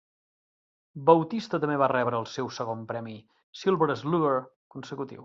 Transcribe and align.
Bautista 1.09 1.59
també 1.65 1.77
va 1.83 1.91
rebre 1.93 2.19
el 2.23 2.27
seu 2.37 2.51
segon 2.57 2.81
premi 2.93 3.15
Silver 3.63 3.91
Slugger 4.05 4.35
consecutiu. 4.77 5.19